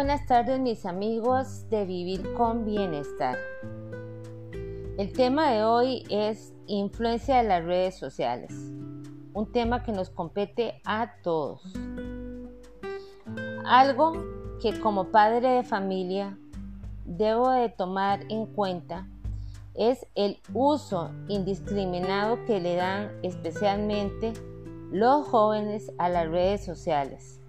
[0.00, 3.36] buenas tardes mis amigos de Vivir con Bienestar.
[4.96, 8.50] El tema de hoy es influencia de las redes sociales,
[9.34, 11.60] un tema que nos compete a todos.
[13.66, 14.14] Algo
[14.62, 16.38] que como padre de familia
[17.04, 19.06] debo de tomar en cuenta
[19.74, 24.32] es el uso indiscriminado que le dan especialmente
[24.90, 27.39] los jóvenes a las redes sociales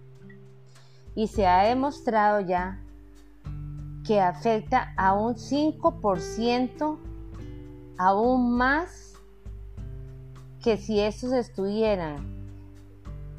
[1.16, 2.80] y se ha demostrado ya
[4.06, 6.98] que afecta a un 5%
[7.98, 9.14] aún más
[10.64, 12.18] que si estos estuvieran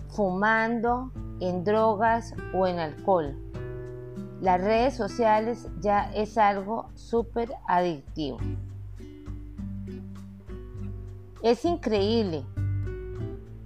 [0.09, 3.37] fumando en drogas o en alcohol.
[4.41, 8.39] Las redes sociales ya es algo súper adictivo.
[11.43, 12.45] Es increíble,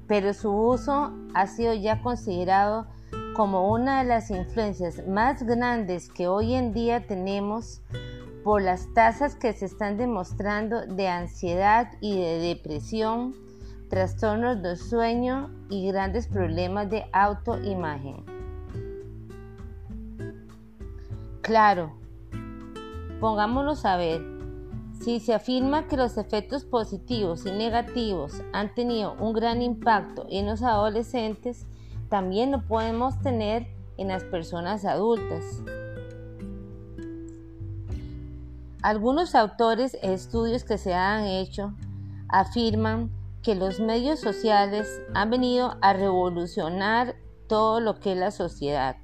[0.07, 2.87] pero su uso ha sido ya considerado
[3.37, 7.83] como una de las influencias más grandes que hoy en día tenemos
[8.43, 13.35] por las tasas que se están demostrando de ansiedad y de depresión,
[13.91, 18.25] trastornos de sueño y grandes problemas de autoimagen.
[21.43, 21.93] Claro,
[23.21, 24.23] pongámonos a ver,
[25.03, 30.47] si se afirma que los efectos positivos y negativos han tenido un gran impacto en
[30.47, 31.67] los adolescentes,
[32.09, 35.63] también lo podemos tener en las personas adultas.
[38.83, 41.73] Algunos autores e estudios que se han hecho
[42.29, 43.11] afirman
[43.43, 47.17] que los medios sociales han venido a revolucionar
[47.49, 48.97] todo lo que es la sociedad,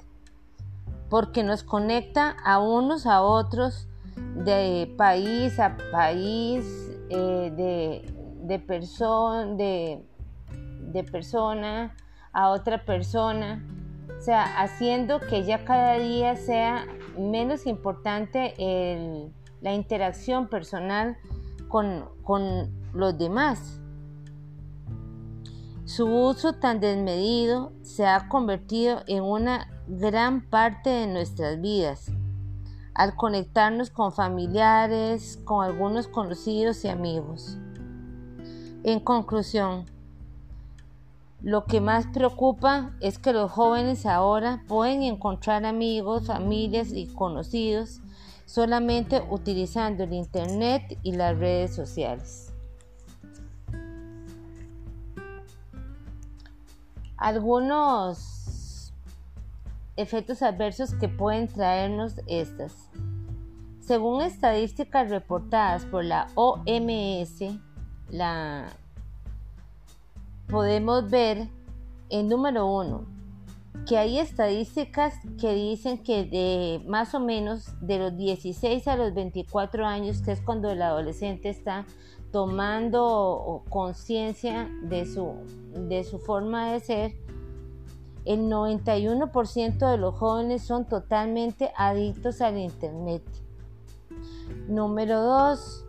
[1.08, 3.88] porque nos conecta a unos a otros
[4.44, 6.64] de país a país,
[7.10, 8.04] eh, de,
[8.42, 8.58] de,
[9.56, 10.04] de,
[10.92, 11.94] de persona
[12.32, 13.64] a otra persona,
[14.18, 16.86] o sea, haciendo que ya cada día sea
[17.18, 18.54] menos importante
[19.60, 21.16] la interacción personal
[21.68, 23.80] con, con los demás.
[25.84, 32.10] Su uso tan desmedido se ha convertido en una gran parte de nuestras vidas,
[32.94, 37.58] al conectarnos con familiares, con algunos conocidos y amigos.
[38.84, 39.84] En conclusión,
[41.42, 48.00] lo que más preocupa es que los jóvenes ahora pueden encontrar amigos, familias y conocidos
[48.46, 52.52] solamente utilizando el Internet y las redes sociales.
[57.16, 58.92] Algunos
[59.96, 62.90] efectos adversos que pueden traernos estas.
[63.80, 67.58] Según estadísticas reportadas por la OMS,
[68.10, 68.68] la
[70.52, 71.48] podemos ver
[72.10, 73.06] en número uno
[73.86, 79.14] que hay estadísticas que dicen que de más o menos de los 16 a los
[79.14, 81.86] 24 años, que es cuando el adolescente está
[82.32, 85.32] tomando conciencia de su,
[85.88, 87.12] de su forma de ser,
[88.26, 93.22] el 91% de los jóvenes son totalmente adictos al Internet.
[94.68, 95.86] Número 2,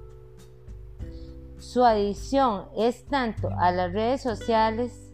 [1.63, 5.13] su adicción es tanto a las redes sociales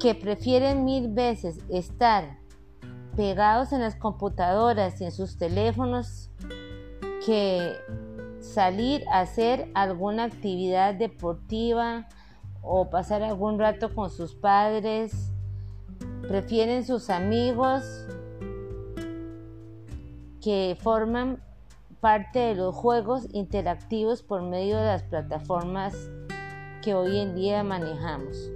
[0.00, 2.38] que prefieren mil veces estar
[3.14, 6.30] pegados en las computadoras y en sus teléfonos
[7.26, 7.74] que
[8.40, 12.08] salir a hacer alguna actividad deportiva
[12.62, 15.30] o pasar algún rato con sus padres.
[16.26, 17.84] Prefieren sus amigos
[20.40, 21.45] que forman
[22.00, 25.94] parte de los juegos interactivos por medio de las plataformas
[26.82, 28.50] que hoy en día manejamos.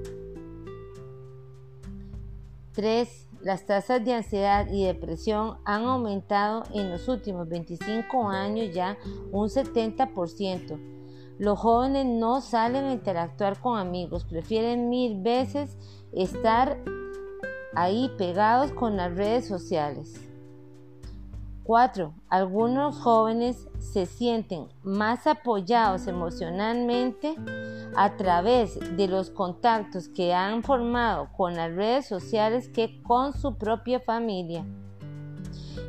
[2.73, 3.28] 3.
[3.43, 8.99] Las tasas de ansiedad y depresión han aumentado en los últimos 25 años ya
[9.33, 10.78] un 70%.
[11.39, 15.78] Los jóvenes no salen a interactuar con amigos, prefieren mil veces
[16.13, 16.78] estar
[17.75, 20.29] ahí pegados con las redes sociales.
[21.71, 22.13] 4.
[22.28, 27.37] Algunos jóvenes se sienten más apoyados emocionalmente
[27.95, 33.57] a través de los contactos que han formado con las redes sociales que con su
[33.57, 34.67] propia familia.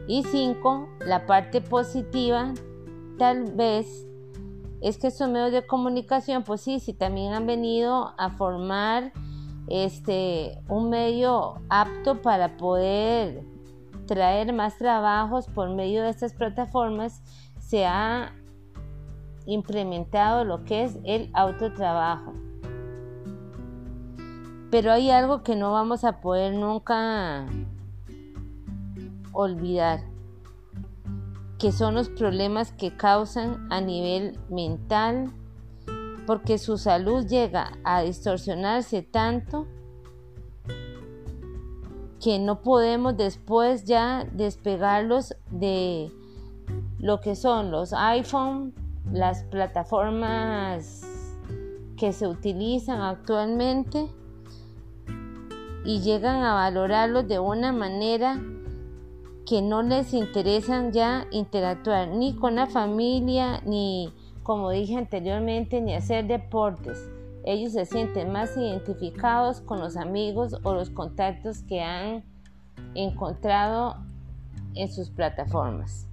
[0.08, 0.88] Y 5.
[1.08, 2.54] La parte positiva
[3.18, 4.06] tal vez
[4.82, 9.14] es que estos medios de comunicación, pues sí, sí también han venido a formar
[9.68, 13.51] este, un medio apto para poder
[14.12, 17.24] traer más trabajos por medio de estas plataformas,
[17.60, 18.34] se ha
[19.46, 22.34] implementado lo que es el autotrabajo.
[24.70, 27.46] Pero hay algo que no vamos a poder nunca
[29.32, 30.02] olvidar
[31.58, 35.32] que son los problemas que causan a nivel mental,
[36.28, 39.68] porque su salud llega a distorsionarse tanto
[42.22, 46.12] que no podemos después ya despegarlos de
[47.00, 48.74] lo que son los iPhone,
[49.12, 51.02] las plataformas
[51.98, 54.08] que se utilizan actualmente
[55.84, 58.40] y llegan a valorarlos de una manera
[59.48, 64.14] que no les interesan ya interactuar ni con la familia, ni,
[64.44, 67.10] como dije anteriormente, ni hacer deportes.
[67.44, 72.24] Ellos se sienten más identificados con los amigos o los contactos que han
[72.94, 73.96] encontrado
[74.76, 76.08] en sus plataformas.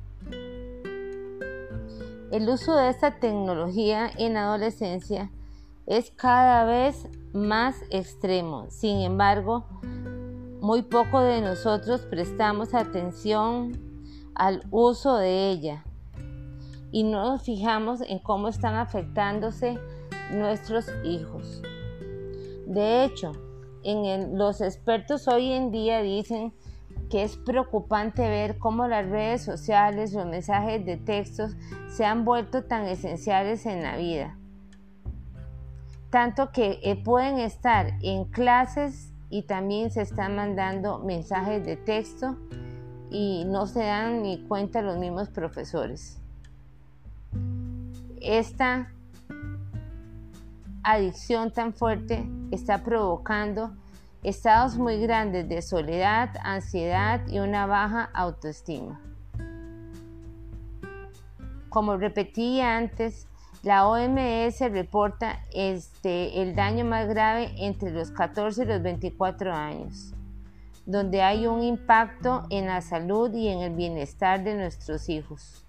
[2.30, 5.30] El uso de esta tecnología en adolescencia
[5.86, 8.66] es cada vez más extremo.
[8.68, 9.64] Sin embargo,
[10.60, 13.72] muy poco de nosotros prestamos atención
[14.34, 15.84] al uso de ella
[16.90, 19.78] y no nos fijamos en cómo están afectándose
[20.32, 21.62] nuestros hijos.
[22.66, 23.32] De hecho,
[23.82, 26.52] en los expertos hoy en día dicen
[27.08, 31.56] que es preocupante ver cómo las redes sociales, los mensajes de textos
[31.88, 34.36] se han vuelto tan esenciales en la vida.
[36.10, 42.36] Tanto que eh, pueden estar en clases y también se están mandando mensajes de texto
[43.10, 46.20] y no se dan ni cuenta los mismos profesores.
[48.20, 48.92] Esta
[50.92, 53.76] adicción tan fuerte está provocando
[54.22, 59.00] estados muy grandes de soledad, ansiedad y una baja autoestima.
[61.68, 63.28] Como repetí antes,
[63.62, 70.14] la OMS reporta este, el daño más grave entre los 14 y los 24 años,
[70.86, 75.67] donde hay un impacto en la salud y en el bienestar de nuestros hijos.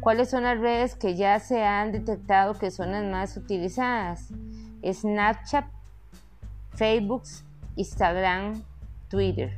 [0.00, 4.28] ¿Cuáles son las redes que ya se han detectado que son las más utilizadas?
[4.84, 5.66] Snapchat,
[6.74, 7.24] Facebook,
[7.74, 8.62] Instagram,
[9.08, 9.52] Twitter,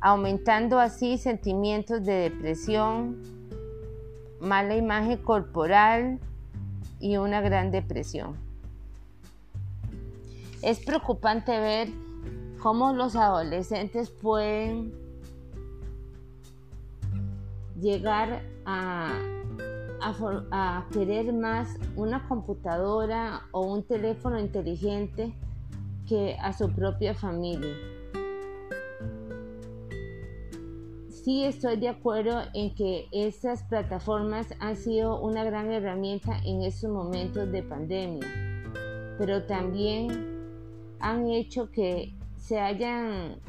[0.00, 3.22] aumentando así sentimientos de depresión,
[4.40, 6.18] mala imagen corporal
[7.00, 8.36] y una gran depresión.
[10.60, 11.88] Es preocupante ver
[12.60, 14.92] cómo los adolescentes pueden
[17.80, 19.12] llegar a,
[20.50, 25.34] a, querer más una computadora o un teléfono inteligente
[26.06, 27.74] que a su propia familia.
[31.28, 36.90] sí estoy de acuerdo en que estas plataformas han sido una gran herramienta en estos
[36.90, 38.26] momentos de pandemia,
[39.18, 40.38] pero también
[41.00, 43.40] han hecho que se hayan,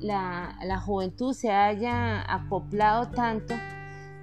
[0.00, 3.52] la, la juventud se haya acoplado tanto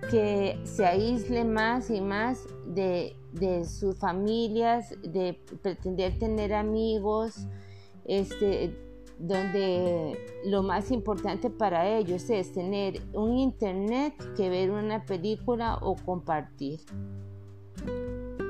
[0.09, 7.47] que se aísle más y más de, de sus familias, de pretender tener amigos,
[8.05, 8.75] este,
[9.17, 15.95] donde lo más importante para ellos es tener un internet que ver una película o
[15.95, 16.81] compartir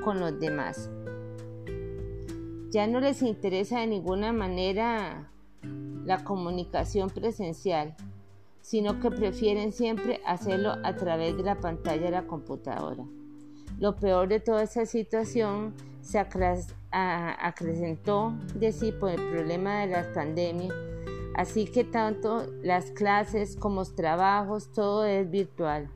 [0.04, 0.90] con los demás.
[2.70, 5.30] Ya no les interesa de ninguna manera
[6.04, 7.94] la comunicación presencial,
[8.64, 13.04] sino que prefieren siempre hacerlo a través de la pantalla de la computadora.
[13.78, 16.72] Lo peor de toda esa situación se acrecentó
[18.54, 20.72] de sí por el problema de la pandemia.
[21.36, 25.90] Así que tanto las clases como los trabajos, todo es virtual.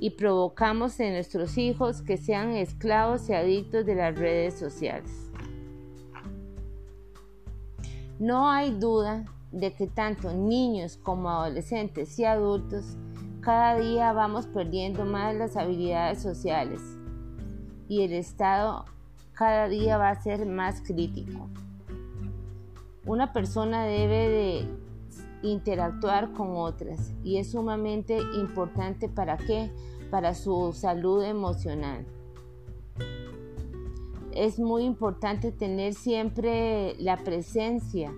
[0.00, 5.30] Y provocamos en nuestros hijos que sean esclavos y adictos de las redes sociales.
[8.18, 12.96] No hay duda de que tanto niños como adolescentes y adultos
[13.42, 16.80] cada día vamos perdiendo más las habilidades sociales
[17.88, 18.84] y el estado
[19.32, 21.48] cada día va a ser más crítico.
[23.04, 24.68] Una persona debe de
[25.42, 29.70] interactuar con otras y es sumamente importante para qué?
[30.10, 32.06] Para su salud emocional.
[34.30, 38.14] Es muy importante tener siempre la presencia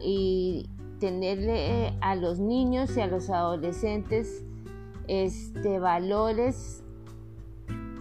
[0.00, 0.68] y,
[0.98, 4.44] tenerle a los niños y a los adolescentes
[5.08, 6.84] este, valores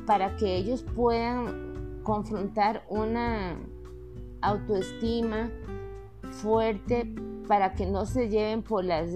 [0.06, 3.58] para que ellos puedan confrontar una
[4.42, 5.50] autoestima
[6.30, 7.12] fuerte
[7.48, 9.10] para que no se lleven por las,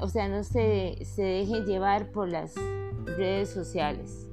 [0.00, 2.56] o sea, no se, se dejen llevar por las
[3.04, 4.28] redes sociales.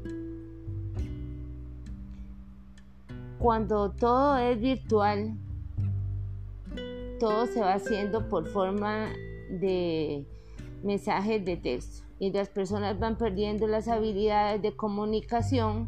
[3.37, 5.37] Cuando todo es virtual,
[7.23, 9.13] todo se va haciendo por forma
[9.49, 10.25] de
[10.83, 15.87] mensajes de texto y las personas van perdiendo las habilidades de comunicación.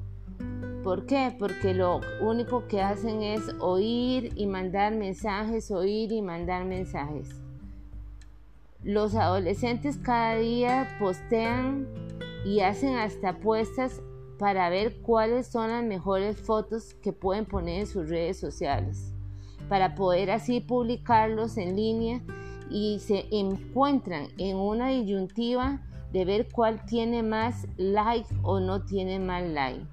[0.81, 1.35] ¿Por qué?
[1.37, 7.27] Porque lo único que hacen es oír y mandar mensajes, oír y mandar mensajes.
[8.81, 11.85] Los adolescentes cada día postean
[12.45, 14.01] y hacen hasta apuestas
[14.39, 19.13] para ver cuáles son las mejores fotos que pueden poner en sus redes sociales,
[19.69, 22.21] para poder así publicarlos en línea
[22.69, 25.81] y se encuentran en una disyuntiva
[26.11, 29.85] de ver cuál tiene más like o no tiene más like.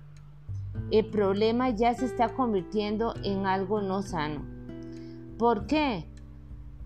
[0.90, 4.42] El problema ya se está convirtiendo en algo no sano.
[5.38, 6.06] ¿Por qué?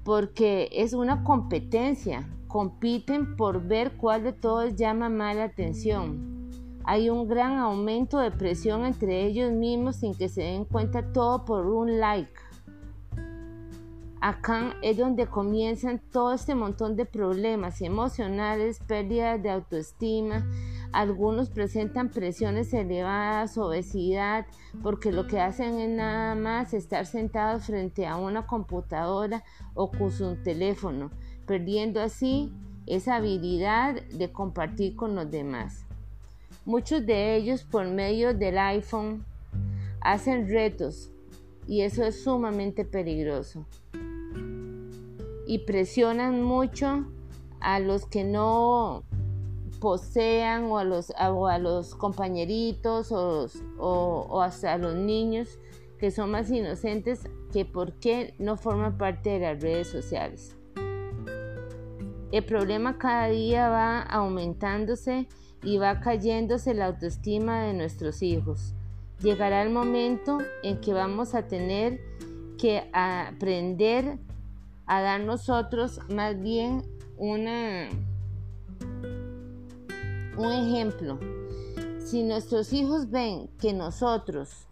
[0.05, 2.29] Porque es una competencia.
[2.49, 6.51] Compiten por ver cuál de todos llama más la atención.
[6.85, 11.45] Hay un gran aumento de presión entre ellos mismos sin que se den cuenta todo
[11.45, 12.31] por un like.
[14.27, 20.45] Acá es donde comienzan todo este montón de problemas emocionales, pérdidas de autoestima.
[20.91, 24.45] Algunos presentan presiones elevadas, obesidad,
[24.83, 30.11] porque lo que hacen es nada más estar sentados frente a una computadora o con
[30.11, 31.13] su teléfono,
[31.47, 32.53] perdiendo así
[32.87, 35.85] esa habilidad de compartir con los demás.
[36.65, 39.25] Muchos de ellos por medio del iPhone
[40.01, 41.13] hacen retos
[41.69, 43.65] y eso es sumamente peligroso
[45.47, 47.07] y presionan mucho
[47.61, 49.05] a los que no
[49.81, 53.47] posean o a los, a los compañeritos o,
[53.79, 55.59] o, hasta a los niños
[55.99, 57.21] que son más inocentes
[57.53, 60.57] que por qué no forman parte de las redes sociales.
[62.33, 65.29] El problema cada día va aumentándose
[65.63, 68.75] y va cayéndose la autoestima de nuestros hijos.
[69.21, 72.01] Llegará el momento en que vamos a tener
[72.59, 74.19] que aprender
[74.87, 76.83] a dar nosotros más bien
[77.17, 77.89] una,
[80.37, 81.19] un ejemplo.
[81.99, 84.67] Si nuestros hijos ven que nosotros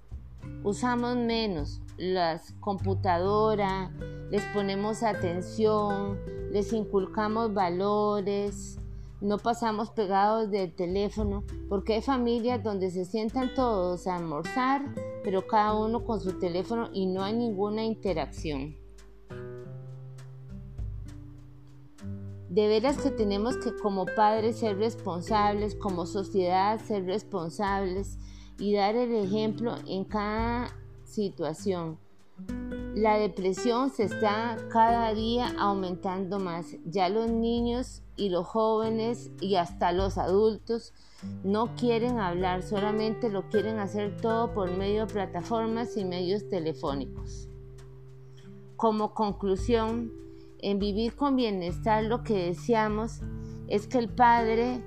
[0.62, 3.90] usamos menos las computadoras,
[4.30, 6.18] les ponemos atención,
[6.52, 8.78] les inculcamos valores,
[9.21, 14.83] no pasamos pegados del teléfono, porque hay familias donde se sientan todos a almorzar,
[15.25, 18.83] pero cada uno con su teléfono y no hay ninguna interacción.
[22.54, 28.16] De veras que tenemos que como padres ser responsables, como sociedad ser responsables
[28.61, 31.99] y dar el ejemplo en cada situación.
[32.94, 36.76] La depresión se está cada día aumentando más.
[36.84, 40.92] Ya los niños y los jóvenes y hasta los adultos
[41.42, 47.49] no quieren hablar, solamente lo quieren hacer todo por medio de plataformas y medios telefónicos.
[48.76, 50.24] Como conclusión,
[50.64, 53.21] en vivir con bienestar lo que deseamos
[53.68, 54.80] es que el padre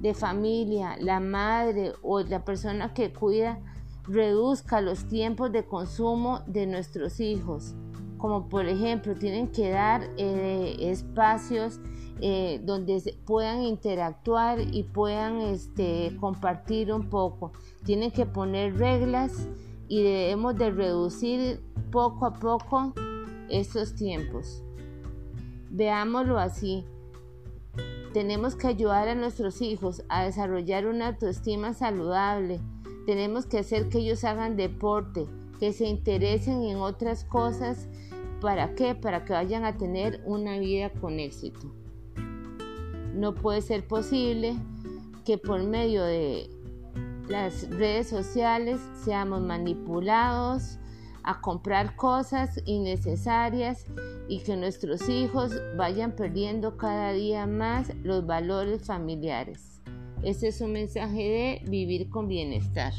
[0.00, 3.60] de familia, la madre o la persona que cuida
[4.04, 7.74] reduzca los tiempos de consumo de nuestros hijos,
[8.16, 11.80] como por ejemplo tienen que dar eh, espacios
[12.22, 17.52] eh, donde puedan interactuar y puedan este, compartir un poco.
[17.84, 19.48] Tienen que poner reglas
[19.86, 21.60] y debemos de reducir
[21.90, 22.94] poco a poco
[23.50, 24.62] estos tiempos.
[25.70, 26.84] Veámoslo así.
[28.12, 32.60] Tenemos que ayudar a nuestros hijos a desarrollar una autoestima saludable.
[33.06, 35.26] Tenemos que hacer que ellos hagan deporte,
[35.60, 37.88] que se interesen en otras cosas.
[38.40, 38.96] ¿Para qué?
[38.96, 41.72] Para que vayan a tener una vida con éxito.
[43.14, 44.56] No puede ser posible
[45.24, 46.50] que por medio de
[47.28, 50.78] las redes sociales seamos manipulados,
[51.24, 53.86] a comprar cosas innecesarias
[54.28, 59.80] y que nuestros hijos vayan perdiendo cada día más los valores familiares.
[60.22, 62.92] Ese es un mensaje de vivir con bienestar.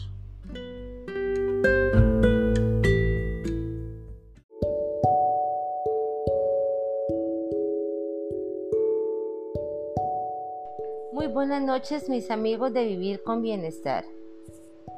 [11.13, 14.03] Muy buenas noches mis amigos de Vivir con Bienestar.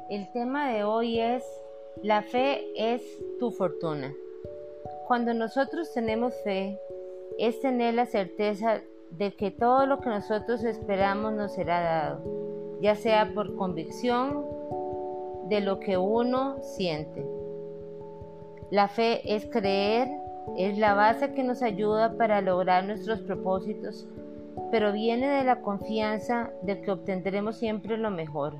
[0.08, 1.44] El tema de hoy es
[2.02, 3.02] la fe es
[3.38, 4.12] tu fortuna.
[5.06, 6.78] Cuando nosotros tenemos fe,
[7.38, 12.94] es tener la certeza de que todo lo que nosotros esperamos nos será dado, ya
[12.94, 14.44] sea por convicción
[15.48, 17.24] de lo que uno siente.
[18.70, 20.08] La fe es creer,
[20.56, 24.06] es la base que nos ayuda para lograr nuestros propósitos,
[24.70, 28.54] pero viene de la confianza de que obtendremos siempre lo mejor.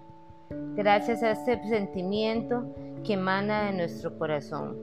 [0.76, 2.64] Gracias a este sentimiento
[3.02, 4.76] que emana de nuestro corazón.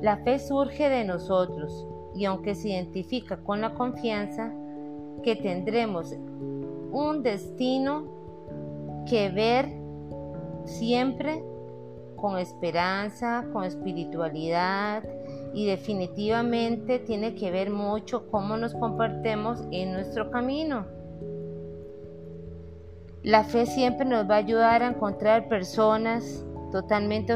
[0.00, 4.52] La fe surge de nosotros, y aunque se identifica con la confianza,
[5.22, 6.12] que tendremos
[6.90, 8.04] un destino
[9.08, 9.68] que ver
[10.64, 11.42] siempre
[12.16, 15.02] con esperanza, con espiritualidad
[15.54, 20.86] y definitivamente tiene que ver mucho cómo nos compartemos en nuestro camino.
[23.22, 27.32] La fe siempre nos va a ayudar a encontrar personas totalmente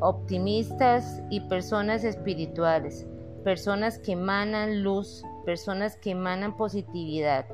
[0.00, 3.06] optimistas y personas espirituales,
[3.42, 7.46] personas que emanan luz, personas que emanan positividad.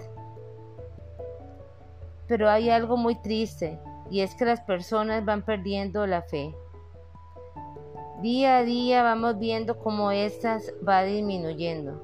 [2.26, 3.78] Pero hay algo muy triste
[4.10, 6.52] y es que las personas van perdiendo la fe.
[8.22, 12.02] Día a día vamos viendo cómo estas va disminuyendo.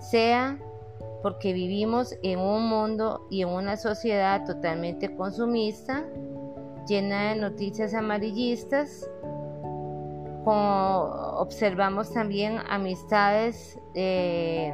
[0.00, 0.58] Sea
[1.22, 6.04] porque vivimos en un mundo y en una sociedad totalmente consumista,
[6.86, 9.08] llena de noticias amarillistas.
[10.44, 14.72] observamos también amistades eh,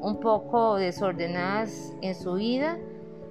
[0.00, 2.78] un poco desordenadas en su vida,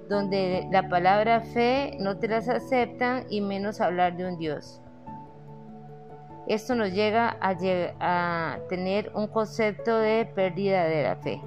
[0.08, 4.80] donde la palabra fe no te las aceptan y menos hablar de un Dios.
[6.46, 11.40] Esto nos llega a tener un concepto de pérdida de la fe.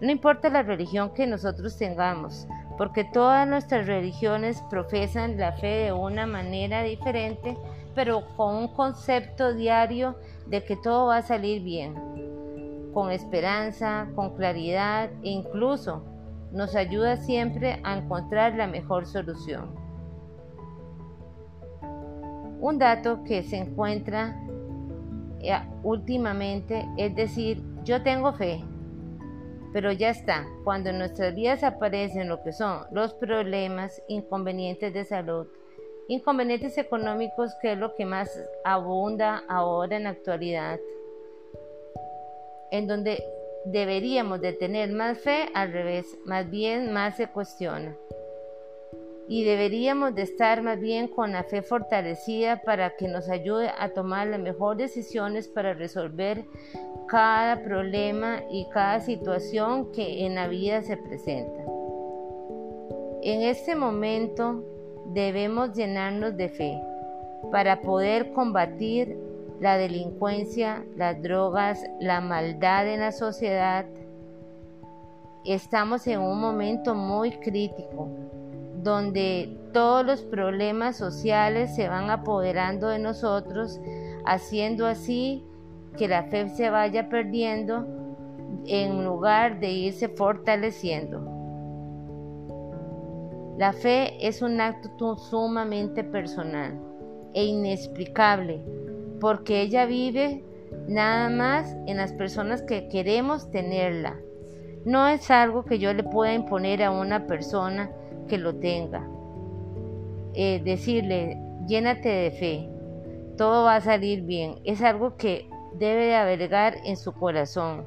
[0.00, 5.92] No importa la religión que nosotros tengamos, porque todas nuestras religiones profesan la fe de
[5.92, 7.56] una manera diferente,
[7.94, 11.94] pero con un concepto diario de que todo va a salir bien,
[12.92, 16.02] con esperanza, con claridad e incluso
[16.52, 19.74] nos ayuda siempre a encontrar la mejor solución.
[22.60, 24.38] Un dato que se encuentra
[25.40, 28.62] eh, últimamente es decir, yo tengo fe,
[29.76, 35.04] pero ya está, cuando en nuestras vidas aparecen lo que son los problemas, inconvenientes de
[35.04, 35.46] salud,
[36.08, 38.30] inconvenientes económicos, que es lo que más
[38.64, 40.80] abunda ahora en la actualidad,
[42.70, 43.22] en donde
[43.66, 47.94] deberíamos de tener más fe, al revés, más bien más se cuestiona.
[49.28, 53.88] Y deberíamos de estar más bien con la fe fortalecida para que nos ayude a
[53.88, 56.44] tomar las mejores decisiones para resolver
[57.08, 61.64] cada problema y cada situación que en la vida se presenta.
[63.22, 64.62] En este momento
[65.06, 66.80] debemos llenarnos de fe
[67.50, 69.18] para poder combatir
[69.60, 73.86] la delincuencia, las drogas, la maldad en la sociedad.
[75.44, 78.08] Estamos en un momento muy crítico
[78.86, 83.80] donde todos los problemas sociales se van apoderando de nosotros,
[84.24, 85.44] haciendo así
[85.98, 87.84] que la fe se vaya perdiendo
[88.66, 91.20] en lugar de irse fortaleciendo.
[93.58, 96.78] La fe es un acto sumamente personal
[97.34, 98.62] e inexplicable
[99.20, 100.44] porque ella vive
[100.86, 104.16] nada más en las personas que queremos tenerla.
[104.84, 107.90] No es algo que yo le pueda imponer a una persona
[108.26, 109.06] que lo tenga.
[110.34, 112.68] Eh, decirle, llénate de fe,
[113.36, 114.60] todo va a salir bien.
[114.64, 117.86] Es algo que debe de albergar en su corazón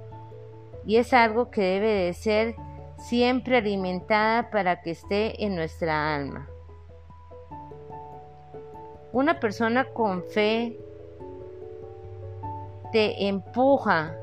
[0.85, 2.55] y es algo que debe de ser
[2.97, 6.49] siempre alimentada para que esté en nuestra alma.
[9.11, 10.77] Una persona con fe
[12.91, 14.15] te empuja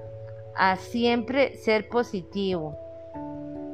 [0.57, 2.77] a siempre ser positivo,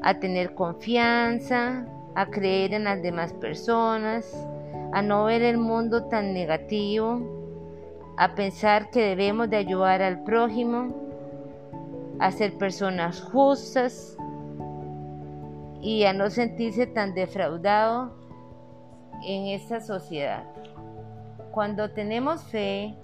[0.02, 4.30] a tener confianza, a creer en las demás personas,
[4.92, 7.42] a no ver el mundo tan negativo
[8.16, 10.94] a pensar que debemos de ayudar al prójimo,
[12.18, 14.16] a ser personas justas
[15.80, 18.12] y a no sentirse tan defraudado
[19.24, 20.44] en esta sociedad.
[21.50, 22.94] Cuando tenemos fe,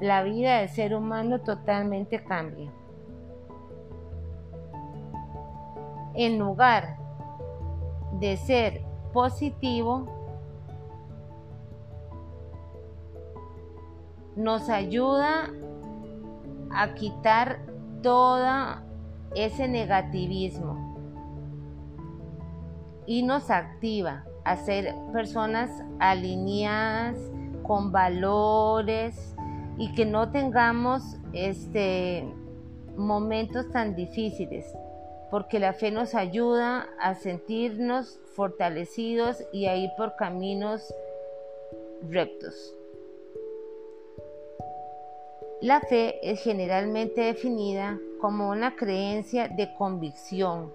[0.00, 2.70] la vida del ser humano totalmente cambia.
[6.14, 6.96] En lugar
[8.20, 10.06] de ser positivo,
[14.36, 15.50] nos ayuda
[16.70, 17.60] a quitar
[18.02, 18.82] todo
[19.34, 20.96] ese negativismo
[23.06, 27.16] y nos activa a ser personas alineadas
[27.62, 29.34] con valores
[29.78, 31.02] y que no tengamos
[31.32, 32.26] este
[32.96, 34.66] momentos tan difíciles
[35.30, 40.92] porque la fe nos ayuda a sentirnos fortalecidos y a ir por caminos
[42.08, 42.74] rectos.
[45.62, 50.70] La fe es generalmente definida como una creencia de convicción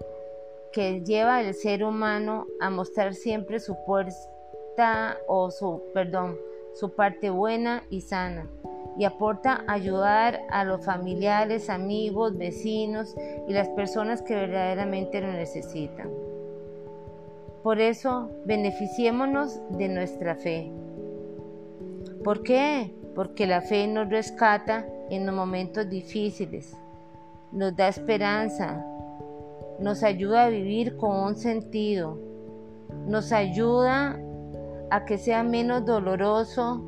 [0.72, 6.36] que lleva al ser humano a mostrar siempre su puerta o su, perdón,
[6.74, 8.48] su parte buena y sana,
[8.98, 13.14] y aporta ayudar a los familiares, amigos, vecinos
[13.48, 16.10] y las personas que verdaderamente lo necesitan.
[17.62, 20.70] Por eso, beneficiémonos de nuestra fe.
[22.24, 22.94] ¿Por qué?
[23.14, 26.76] Porque la fe nos rescata en los momentos difíciles,
[27.52, 28.84] nos da esperanza,
[29.78, 32.18] nos ayuda a vivir con un sentido,
[33.06, 34.18] nos ayuda
[34.90, 36.84] a que sea menos doloroso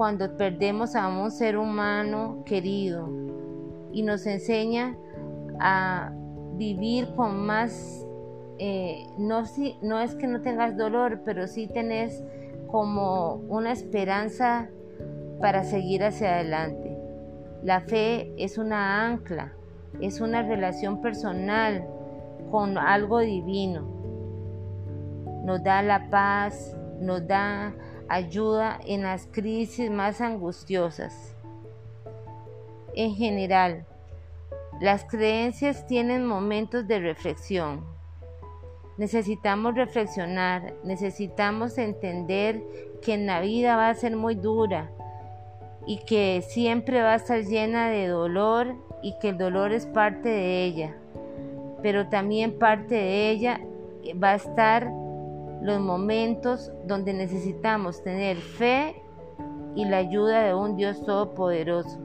[0.00, 3.06] cuando perdemos a un ser humano querido
[3.92, 4.96] y nos enseña
[5.58, 6.10] a
[6.54, 8.06] vivir con más,
[8.58, 12.24] eh, no, si, no es que no tengas dolor, pero sí tenés
[12.68, 14.70] como una esperanza
[15.38, 16.96] para seguir hacia adelante.
[17.62, 19.52] La fe es una ancla,
[20.00, 21.86] es una relación personal
[22.50, 23.82] con algo divino.
[25.44, 27.74] Nos da la paz, nos da
[28.10, 31.36] ayuda en las crisis más angustiosas.
[32.94, 33.86] En general,
[34.80, 37.84] las creencias tienen momentos de reflexión.
[38.98, 42.60] Necesitamos reflexionar, necesitamos entender
[43.00, 44.90] que en la vida va a ser muy dura
[45.86, 50.28] y que siempre va a estar llena de dolor y que el dolor es parte
[50.28, 50.96] de ella,
[51.80, 53.60] pero también parte de ella
[54.22, 54.90] va a estar
[55.62, 59.02] los momentos donde necesitamos tener fe
[59.74, 61.98] y la ayuda de un Dios todopoderoso.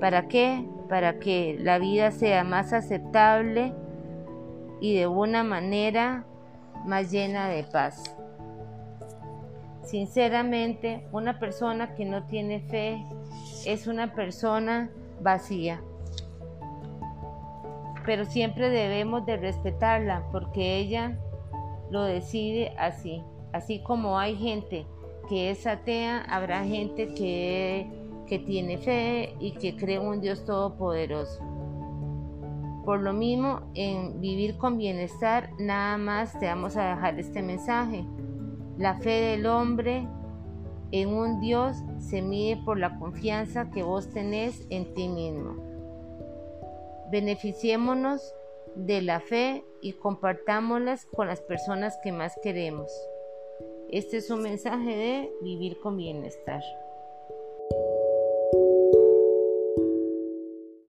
[0.00, 0.66] ¿Para qué?
[0.88, 3.74] Para que la vida sea más aceptable
[4.80, 6.24] y de una manera
[6.86, 8.16] más llena de paz.
[9.82, 13.04] Sinceramente, una persona que no tiene fe
[13.66, 15.82] es una persona vacía.
[18.06, 21.18] Pero siempre debemos de respetarla porque ella
[21.90, 23.22] lo decide así.
[23.52, 24.86] Así como hay gente
[25.28, 27.88] que es atea, habrá gente que,
[28.26, 31.40] que tiene fe y que cree un Dios todopoderoso.
[32.84, 38.04] Por lo mismo, en vivir con bienestar, nada más te vamos a dejar este mensaje.
[38.78, 40.08] La fe del hombre
[40.90, 45.56] en un Dios se mide por la confianza que vos tenés en ti mismo.
[47.10, 48.34] Beneficiémonos
[48.74, 52.90] de la fe y compartámoslas con las personas que más queremos.
[53.90, 56.62] Este es un mensaje de vivir con bienestar.